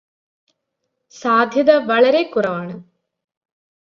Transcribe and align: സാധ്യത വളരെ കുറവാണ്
സാധ്യത 1.15 1.71
വളരെ 1.89 2.23
കുറവാണ് 2.25 2.75